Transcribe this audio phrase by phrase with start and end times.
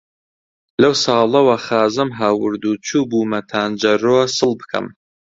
[0.81, 4.85] لەو ساڵەوە خازەم هاورد و چووبوومە تانجەرۆ سڵ بکەم،